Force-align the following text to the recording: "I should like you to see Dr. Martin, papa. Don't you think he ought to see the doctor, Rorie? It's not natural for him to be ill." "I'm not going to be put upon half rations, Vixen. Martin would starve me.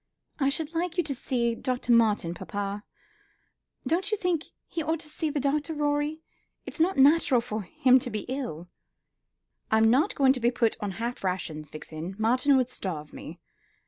"I 0.39 0.49
should 0.49 0.73
like 0.73 0.97
you 0.97 1.03
to 1.03 1.13
see 1.13 1.53
Dr. 1.53 1.91
Martin, 1.91 2.33
papa. 2.33 2.83
Don't 3.85 4.09
you 4.09 4.17
think 4.17 4.45
he 4.67 4.81
ought 4.81 4.99
to 5.01 5.07
see 5.07 5.29
the 5.29 5.39
doctor, 5.39 5.75
Rorie? 5.75 6.23
It's 6.65 6.79
not 6.79 6.97
natural 6.97 7.39
for 7.39 7.61
him 7.61 7.99
to 7.99 8.09
be 8.09 8.21
ill." 8.21 8.67
"I'm 9.69 9.91
not 9.91 10.15
going 10.15 10.33
to 10.33 10.39
be 10.39 10.49
put 10.49 10.73
upon 10.77 10.93
half 10.93 11.23
rations, 11.23 11.69
Vixen. 11.69 12.15
Martin 12.17 12.57
would 12.57 12.67
starve 12.69 13.13
me. 13.13 13.41